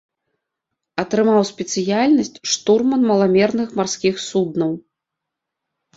[1.03, 4.71] Атрымаў спецыяльнасць штурман маламерных марскіх суднаў.